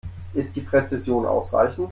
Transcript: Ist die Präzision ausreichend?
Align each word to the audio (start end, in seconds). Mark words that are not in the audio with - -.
Ist 0.33 0.55
die 0.55 0.61
Präzision 0.61 1.27
ausreichend? 1.27 1.77